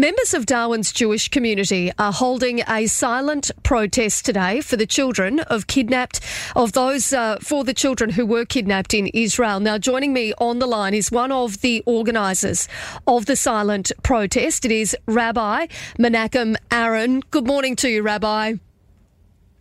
Members 0.00 0.32
of 0.32 0.46
Darwin's 0.46 0.92
Jewish 0.92 1.28
community 1.28 1.92
are 1.98 2.10
holding 2.10 2.62
a 2.66 2.86
silent 2.86 3.50
protest 3.62 4.24
today 4.24 4.62
for 4.62 4.78
the 4.78 4.86
children 4.86 5.40
of 5.40 5.66
kidnapped 5.66 6.20
of 6.56 6.72
those 6.72 7.12
uh, 7.12 7.36
for 7.42 7.64
the 7.64 7.74
children 7.74 8.08
who 8.08 8.24
were 8.24 8.46
kidnapped 8.46 8.94
in 8.94 9.08
Israel. 9.08 9.60
Now, 9.60 9.76
joining 9.76 10.14
me 10.14 10.32
on 10.38 10.58
the 10.58 10.66
line 10.66 10.94
is 10.94 11.12
one 11.12 11.30
of 11.30 11.60
the 11.60 11.82
organisers 11.84 12.66
of 13.06 13.26
the 13.26 13.36
silent 13.36 13.92
protest. 14.02 14.64
It 14.64 14.72
is 14.72 14.96
Rabbi 15.04 15.66
Menachem 15.98 16.56
Aron. 16.70 17.20
Good 17.30 17.46
morning 17.46 17.76
to 17.76 17.90
you, 17.90 18.00
Rabbi. 18.00 18.54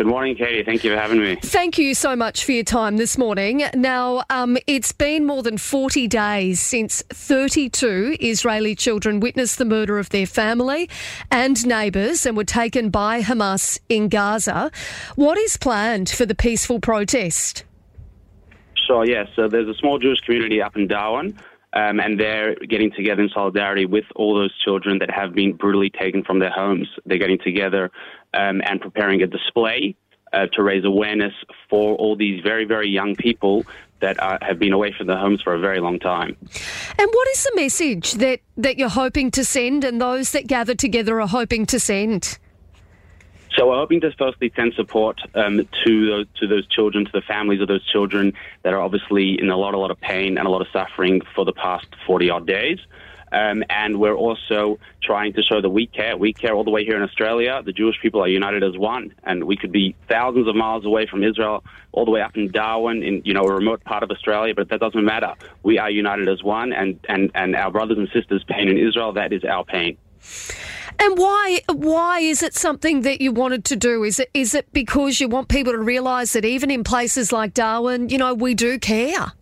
Good 0.00 0.06
morning, 0.06 0.34
Katie. 0.34 0.62
Thank 0.62 0.82
you 0.82 0.94
for 0.94 0.98
having 0.98 1.20
me. 1.20 1.36
Thank 1.42 1.76
you 1.76 1.92
so 1.92 2.16
much 2.16 2.46
for 2.46 2.52
your 2.52 2.64
time 2.64 2.96
this 2.96 3.18
morning. 3.18 3.64
Now, 3.74 4.22
um, 4.30 4.56
it's 4.66 4.92
been 4.92 5.26
more 5.26 5.42
than 5.42 5.58
40 5.58 6.08
days 6.08 6.58
since 6.58 7.02
32 7.10 8.16
Israeli 8.18 8.74
children 8.74 9.20
witnessed 9.20 9.58
the 9.58 9.66
murder 9.66 9.98
of 9.98 10.08
their 10.08 10.24
family 10.24 10.88
and 11.30 11.66
neighbours 11.66 12.24
and 12.24 12.34
were 12.34 12.44
taken 12.44 12.88
by 12.88 13.20
Hamas 13.20 13.78
in 13.90 14.08
Gaza. 14.08 14.70
What 15.16 15.36
is 15.36 15.58
planned 15.58 16.08
for 16.08 16.24
the 16.24 16.34
peaceful 16.34 16.80
protest? 16.80 17.64
Sure, 18.86 19.04
yes. 19.04 19.28
So 19.36 19.48
there's 19.48 19.68
a 19.68 19.74
small 19.74 19.98
Jewish 19.98 20.20
community 20.20 20.62
up 20.62 20.78
in 20.78 20.88
Darwin. 20.88 21.38
Um, 21.72 22.00
and 22.00 22.18
they're 22.18 22.56
getting 22.56 22.90
together 22.90 23.22
in 23.22 23.28
solidarity 23.28 23.86
with 23.86 24.04
all 24.16 24.34
those 24.34 24.52
children 24.64 24.98
that 24.98 25.10
have 25.10 25.34
been 25.34 25.52
brutally 25.52 25.90
taken 25.90 26.24
from 26.24 26.40
their 26.40 26.50
homes. 26.50 26.88
They're 27.06 27.18
getting 27.18 27.38
together 27.38 27.92
um, 28.34 28.60
and 28.64 28.80
preparing 28.80 29.22
a 29.22 29.28
display 29.28 29.94
uh, 30.32 30.46
to 30.52 30.62
raise 30.62 30.84
awareness 30.84 31.32
for 31.68 31.94
all 31.96 32.16
these 32.16 32.42
very, 32.42 32.64
very 32.64 32.88
young 32.88 33.14
people 33.14 33.64
that 34.00 34.20
uh, 34.20 34.38
have 34.42 34.58
been 34.58 34.72
away 34.72 34.92
from 34.96 35.06
their 35.06 35.18
homes 35.18 35.42
for 35.42 35.54
a 35.54 35.60
very 35.60 35.80
long 35.80 35.98
time. 35.98 36.36
And 36.98 37.10
what 37.12 37.28
is 37.28 37.44
the 37.44 37.52
message 37.54 38.14
that, 38.14 38.40
that 38.56 38.78
you're 38.78 38.88
hoping 38.88 39.30
to 39.32 39.44
send 39.44 39.84
and 39.84 40.00
those 40.00 40.32
that 40.32 40.46
gather 40.46 40.74
together 40.74 41.20
are 41.20 41.28
hoping 41.28 41.66
to 41.66 41.78
send? 41.78 42.38
So 43.60 43.68
we're 43.68 43.76
hoping 43.76 44.00
to 44.00 44.12
firstly 44.12 44.50
send 44.56 44.72
support 44.72 45.20
um, 45.34 45.68
to 45.84 46.06
those, 46.06 46.26
to 46.36 46.46
those 46.46 46.66
children, 46.68 47.04
to 47.04 47.12
the 47.12 47.20
families 47.20 47.60
of 47.60 47.68
those 47.68 47.84
children 47.84 48.32
that 48.62 48.72
are 48.72 48.80
obviously 48.80 49.38
in 49.38 49.50
a 49.50 49.56
lot, 49.58 49.74
a 49.74 49.78
lot 49.78 49.90
of 49.90 50.00
pain 50.00 50.38
and 50.38 50.46
a 50.46 50.50
lot 50.50 50.62
of 50.62 50.68
suffering 50.72 51.20
for 51.34 51.44
the 51.44 51.52
past 51.52 51.86
40 52.06 52.30
odd 52.30 52.46
days. 52.46 52.78
Um, 53.32 53.62
and 53.68 54.00
we're 54.00 54.14
also 54.14 54.78
trying 55.02 55.34
to 55.34 55.42
show 55.42 55.60
that 55.60 55.68
we 55.68 55.86
care. 55.86 56.16
We 56.16 56.32
care 56.32 56.54
all 56.54 56.64
the 56.64 56.70
way 56.70 56.86
here 56.86 56.96
in 56.96 57.02
Australia. 57.02 57.60
The 57.62 57.74
Jewish 57.74 58.00
people 58.00 58.22
are 58.22 58.28
united 58.28 58.64
as 58.64 58.78
one, 58.78 59.12
and 59.24 59.44
we 59.44 59.58
could 59.58 59.72
be 59.72 59.94
thousands 60.08 60.48
of 60.48 60.56
miles 60.56 60.86
away 60.86 61.06
from 61.06 61.22
Israel, 61.22 61.62
all 61.92 62.06
the 62.06 62.12
way 62.12 62.22
up 62.22 62.38
in 62.38 62.50
Darwin, 62.50 63.02
in 63.02 63.20
you 63.26 63.34
know 63.34 63.42
a 63.42 63.52
remote 63.52 63.84
part 63.84 64.02
of 64.02 64.10
Australia, 64.10 64.54
but 64.54 64.70
that 64.70 64.80
doesn't 64.80 65.04
matter. 65.04 65.34
We 65.62 65.78
are 65.78 65.90
united 65.90 66.30
as 66.30 66.42
one, 66.42 66.72
and 66.72 66.98
and 67.10 67.30
and 67.34 67.54
our 67.54 67.70
brothers 67.70 67.98
and 67.98 68.08
sisters' 68.08 68.42
pain 68.48 68.70
in 68.70 68.78
Israel 68.78 69.12
that 69.12 69.34
is 69.34 69.44
our 69.44 69.66
pain. 69.66 69.98
And 71.02 71.16
why 71.16 71.60
why 71.72 72.20
is 72.20 72.42
it 72.42 72.54
something 72.54 73.00
that 73.02 73.22
you 73.22 73.32
wanted 73.32 73.64
to 73.66 73.76
do? 73.76 74.04
Is 74.04 74.20
it 74.20 74.28
is 74.34 74.54
it 74.54 74.70
because 74.72 75.18
you 75.18 75.28
want 75.28 75.48
people 75.48 75.72
to 75.72 75.78
realise 75.78 76.34
that 76.34 76.44
even 76.44 76.70
in 76.70 76.84
places 76.84 77.32
like 77.32 77.54
Darwin, 77.54 78.10
you 78.10 78.18
know, 78.18 78.34
we 78.34 78.54
do 78.54 78.78
care? 78.78 79.32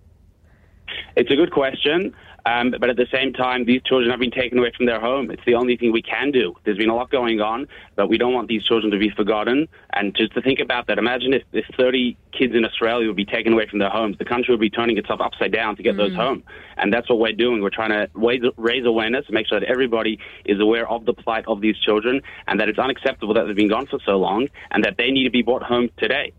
It's 1.16 1.30
a 1.30 1.36
good 1.36 1.50
question. 1.50 2.14
Um, 2.48 2.74
but 2.80 2.88
at 2.88 2.96
the 2.96 3.06
same 3.12 3.32
time, 3.34 3.66
these 3.66 3.82
children 3.82 4.10
have 4.10 4.20
been 4.20 4.30
taken 4.30 4.58
away 4.58 4.72
from 4.74 4.86
their 4.86 5.00
home. 5.00 5.30
It's 5.30 5.44
the 5.44 5.54
only 5.54 5.76
thing 5.76 5.92
we 5.92 6.00
can 6.00 6.30
do. 6.30 6.54
There's 6.64 6.78
been 6.78 6.88
a 6.88 6.94
lot 6.94 7.10
going 7.10 7.40
on, 7.40 7.68
but 7.94 8.08
we 8.08 8.16
don't 8.16 8.32
want 8.32 8.48
these 8.48 8.64
children 8.64 8.90
to 8.92 8.98
be 8.98 9.10
forgotten. 9.10 9.68
And 9.92 10.16
just 10.16 10.32
to 10.32 10.40
think 10.40 10.58
about 10.58 10.86
that, 10.86 10.98
imagine 10.98 11.34
if, 11.34 11.42
if 11.52 11.66
30 11.76 12.16
kids 12.32 12.54
in 12.54 12.64
Australia 12.64 13.06
would 13.06 13.16
be 13.16 13.26
taken 13.26 13.52
away 13.52 13.66
from 13.68 13.80
their 13.80 13.90
homes. 13.90 14.16
The 14.18 14.24
country 14.24 14.54
would 14.54 14.60
be 14.60 14.70
turning 14.70 14.96
itself 14.96 15.20
upside 15.20 15.52
down 15.52 15.76
to 15.76 15.82
get 15.82 15.94
mm. 15.94 15.98
those 15.98 16.14
home. 16.14 16.42
And 16.78 16.92
that's 16.92 17.10
what 17.10 17.18
we're 17.18 17.32
doing. 17.32 17.60
We're 17.60 17.70
trying 17.70 17.90
to 17.90 18.08
raise, 18.14 18.42
raise 18.56 18.86
awareness 18.86 19.26
and 19.26 19.34
make 19.34 19.46
sure 19.46 19.60
that 19.60 19.68
everybody 19.68 20.18
is 20.46 20.58
aware 20.58 20.88
of 20.88 21.04
the 21.04 21.12
plight 21.12 21.44
of 21.48 21.60
these 21.60 21.76
children 21.78 22.22
and 22.46 22.58
that 22.60 22.68
it's 22.68 22.78
unacceptable 22.78 23.34
that 23.34 23.44
they've 23.44 23.56
been 23.56 23.68
gone 23.68 23.86
for 23.86 23.98
so 24.06 24.16
long 24.16 24.48
and 24.70 24.84
that 24.84 24.96
they 24.96 25.10
need 25.10 25.24
to 25.24 25.30
be 25.30 25.42
brought 25.42 25.64
home 25.64 25.90
today. 25.98 26.32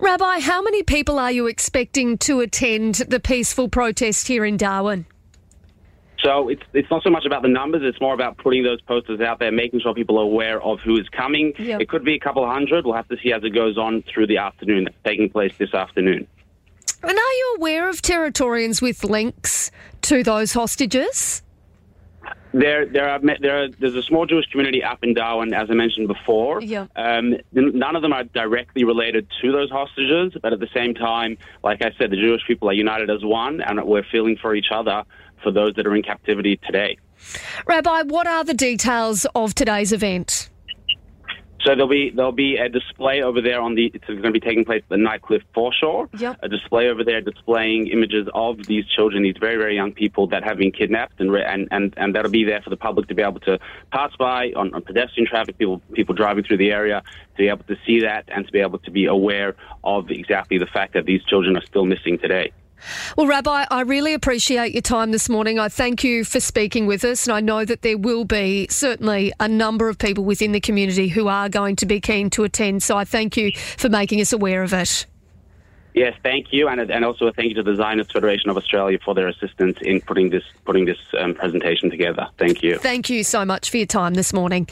Rabbi, 0.00 0.40
how 0.40 0.62
many 0.62 0.82
people 0.82 1.18
are 1.18 1.32
you 1.32 1.48
expecting 1.48 2.16
to 2.18 2.40
attend 2.40 2.94
the 2.94 3.20
peaceful 3.20 3.68
protest 3.68 4.28
here 4.28 4.44
in 4.46 4.56
Darwin? 4.56 5.04
So 6.22 6.48
it's 6.48 6.62
it's 6.74 6.90
not 6.90 7.02
so 7.02 7.10
much 7.10 7.24
about 7.24 7.42
the 7.42 7.48
numbers; 7.48 7.82
it's 7.84 8.00
more 8.00 8.14
about 8.14 8.36
putting 8.38 8.62
those 8.62 8.80
posters 8.82 9.20
out 9.20 9.38
there, 9.38 9.50
making 9.50 9.80
sure 9.80 9.94
people 9.94 10.18
are 10.18 10.24
aware 10.24 10.60
of 10.62 10.80
who 10.80 10.98
is 10.98 11.08
coming. 11.08 11.54
Yep. 11.58 11.80
It 11.80 11.88
could 11.88 12.04
be 12.04 12.14
a 12.14 12.18
couple 12.18 12.44
of 12.44 12.50
hundred. 12.50 12.84
We'll 12.84 12.94
have 12.94 13.08
to 13.08 13.16
see 13.22 13.32
as 13.32 13.42
it 13.44 13.50
goes 13.50 13.78
on 13.78 14.02
through 14.02 14.26
the 14.26 14.38
afternoon. 14.38 14.84
That's 14.84 14.96
taking 15.04 15.30
place 15.30 15.52
this 15.58 15.72
afternoon. 15.72 16.26
And 17.02 17.10
are 17.10 17.32
you 17.32 17.56
aware 17.58 17.88
of 17.88 18.02
Territorians 18.02 18.82
with 18.82 19.04
links 19.04 19.70
to 20.02 20.22
those 20.22 20.52
hostages? 20.52 21.42
There, 22.52 22.86
there 22.86 23.08
are, 23.08 23.20
there 23.40 23.64
are, 23.64 23.68
there's 23.68 23.94
a 23.94 24.02
small 24.02 24.26
Jewish 24.26 24.46
community 24.46 24.82
up 24.82 24.98
in 25.02 25.14
Darwin, 25.14 25.54
as 25.54 25.70
I 25.70 25.74
mentioned 25.74 26.08
before. 26.08 26.60
Yeah. 26.60 26.86
Um, 26.96 27.36
none 27.52 27.96
of 27.96 28.02
them 28.02 28.12
are 28.12 28.24
directly 28.24 28.84
related 28.84 29.28
to 29.40 29.52
those 29.52 29.70
hostages, 29.70 30.36
but 30.42 30.52
at 30.52 30.58
the 30.58 30.68
same 30.74 30.94
time, 30.94 31.38
like 31.62 31.82
I 31.82 31.92
said, 31.98 32.10
the 32.10 32.16
Jewish 32.16 32.42
people 32.46 32.68
are 32.68 32.72
united 32.72 33.08
as 33.08 33.24
one, 33.24 33.60
and 33.60 33.82
we're 33.84 34.04
feeling 34.10 34.36
for 34.40 34.54
each 34.54 34.68
other 34.72 35.04
for 35.42 35.52
those 35.52 35.74
that 35.76 35.86
are 35.86 35.94
in 35.94 36.02
captivity 36.02 36.58
today. 36.66 36.98
Rabbi, 37.66 38.02
what 38.02 38.26
are 38.26 38.44
the 38.44 38.54
details 38.54 39.26
of 39.34 39.54
today's 39.54 39.92
event? 39.92 40.50
So 41.64 41.74
there'll 41.74 41.88
be 41.88 42.10
there'll 42.10 42.32
be 42.32 42.56
a 42.56 42.68
display 42.68 43.22
over 43.22 43.42
there 43.42 43.60
on 43.60 43.74
the 43.74 43.90
it's 43.92 44.06
going 44.06 44.22
to 44.22 44.30
be 44.30 44.40
taking 44.40 44.64
place 44.64 44.82
at 44.82 44.88
the 44.88 44.96
Nightcliff 44.96 45.42
foreshore. 45.54 46.08
Yep. 46.18 46.38
A 46.42 46.48
display 46.48 46.88
over 46.88 47.04
there 47.04 47.20
displaying 47.20 47.88
images 47.88 48.28
of 48.34 48.66
these 48.66 48.86
children, 48.86 49.22
these 49.22 49.36
very 49.38 49.56
very 49.56 49.74
young 49.74 49.92
people 49.92 50.26
that 50.28 50.42
have 50.42 50.56
been 50.56 50.72
kidnapped, 50.72 51.20
and 51.20 51.34
and 51.34 51.68
and, 51.70 51.94
and 51.96 52.14
that'll 52.14 52.30
be 52.30 52.44
there 52.44 52.62
for 52.62 52.70
the 52.70 52.76
public 52.76 53.08
to 53.08 53.14
be 53.14 53.22
able 53.22 53.40
to 53.40 53.58
pass 53.92 54.10
by 54.18 54.52
on, 54.56 54.72
on 54.74 54.82
pedestrian 54.82 55.28
traffic, 55.28 55.58
people 55.58 55.82
people 55.92 56.14
driving 56.14 56.44
through 56.44 56.56
the 56.56 56.70
area 56.70 57.02
to 57.36 57.36
be 57.36 57.48
able 57.48 57.64
to 57.64 57.76
see 57.86 58.00
that 58.00 58.24
and 58.28 58.46
to 58.46 58.52
be 58.52 58.60
able 58.60 58.78
to 58.78 58.90
be 58.90 59.04
aware 59.06 59.54
of 59.84 60.10
exactly 60.10 60.58
the 60.58 60.66
fact 60.66 60.94
that 60.94 61.04
these 61.04 61.22
children 61.24 61.56
are 61.56 61.64
still 61.64 61.84
missing 61.84 62.18
today. 62.18 62.52
Well, 63.16 63.26
Rabbi, 63.26 63.64
I 63.70 63.82
really 63.82 64.14
appreciate 64.14 64.72
your 64.72 64.82
time 64.82 65.12
this 65.12 65.28
morning. 65.28 65.58
I 65.58 65.68
thank 65.68 66.04
you 66.04 66.24
for 66.24 66.40
speaking 66.40 66.86
with 66.86 67.04
us, 67.04 67.26
and 67.26 67.34
I 67.34 67.40
know 67.40 67.64
that 67.64 67.82
there 67.82 67.98
will 67.98 68.24
be 68.24 68.66
certainly 68.70 69.32
a 69.40 69.48
number 69.48 69.88
of 69.88 69.98
people 69.98 70.24
within 70.24 70.52
the 70.52 70.60
community 70.60 71.08
who 71.08 71.28
are 71.28 71.48
going 71.48 71.76
to 71.76 71.86
be 71.86 72.00
keen 72.00 72.30
to 72.30 72.44
attend. 72.44 72.82
So 72.82 72.96
I 72.96 73.04
thank 73.04 73.36
you 73.36 73.52
for 73.76 73.88
making 73.88 74.20
us 74.20 74.32
aware 74.32 74.62
of 74.62 74.72
it. 74.72 75.06
Yes, 75.92 76.14
thank 76.22 76.52
you, 76.52 76.68
and, 76.68 76.80
and 76.80 77.04
also 77.04 77.26
a 77.26 77.32
thank 77.32 77.48
you 77.48 77.54
to 77.56 77.62
the 77.64 77.74
Zionist 77.74 78.12
Federation 78.12 78.48
of 78.48 78.56
Australia 78.56 78.98
for 79.04 79.12
their 79.12 79.26
assistance 79.26 79.76
in 79.82 80.00
putting 80.00 80.30
this 80.30 80.44
putting 80.64 80.84
this 80.84 80.98
um, 81.18 81.34
presentation 81.34 81.90
together. 81.90 82.28
Thank 82.38 82.62
you. 82.62 82.78
Thank 82.78 83.10
you 83.10 83.24
so 83.24 83.44
much 83.44 83.70
for 83.70 83.76
your 83.76 83.86
time 83.86 84.14
this 84.14 84.32
morning. 84.32 84.68